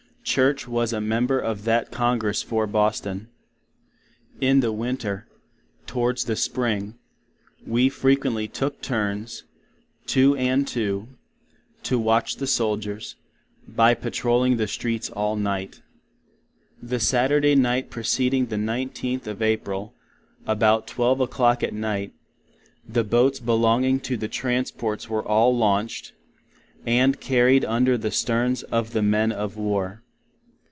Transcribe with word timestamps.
(Church 0.23 0.67
was 0.67 0.93
a 0.93 1.01
member 1.01 1.39
of 1.39 1.63
that 1.65 1.89
Congress 1.91 2.43
for 2.43 2.67
Boston.) 2.67 3.27
In 4.39 4.59
the 4.59 4.71
Winter, 4.71 5.27
towards 5.87 6.23
the 6.25 6.35
Spring, 6.35 6.93
we 7.65 7.89
frequently 7.89 8.47
took 8.47 8.81
Turns, 8.81 9.43
two 10.05 10.37
and 10.37 10.65
two, 10.67 11.07
to 11.83 11.97
Watch 11.99 12.35
the 12.35 12.45
Soldiers, 12.47 13.15
By 13.67 13.93
patroling 13.95 14.55
the 14.57 14.67
Streets 14.67 15.09
all 15.09 15.35
night. 15.35 15.81
The 16.81 16.99
Saturday 16.99 17.55
Night 17.55 17.89
preceding 17.89 18.45
the 18.45 18.57
19th 18.57 19.25
of 19.27 19.41
April, 19.41 19.95
about 20.45 20.85
12 20.87 21.19
oClock 21.21 21.63
at 21.63 21.73
Night, 21.73 22.13
the 22.87 23.03
Boats 23.03 23.39
belonging 23.39 23.99
to 24.01 24.15
the 24.15 24.29
Transports 24.29 25.09
were 25.09 25.27
all 25.27 25.53
launched, 25.53 26.13
and 26.85 27.19
carried 27.19 27.65
under 27.65 27.97
the 27.97 28.11
Sterns 28.11 28.61
of 28.63 28.93
the 28.93 29.01
Men 29.01 29.31
of 29.31 29.57
War. 29.57 30.03